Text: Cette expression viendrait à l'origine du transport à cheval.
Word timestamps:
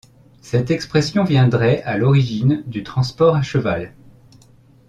Cette 0.41 0.71
expression 0.71 1.23
viendrait 1.23 1.83
à 1.83 1.95
l'origine 1.95 2.63
du 2.65 2.81
transport 2.83 3.35
à 3.35 3.43
cheval. 3.43 3.93